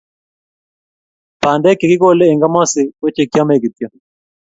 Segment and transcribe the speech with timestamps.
[1.41, 3.87] bandek chekikole eng komosi ko chekiomei kityo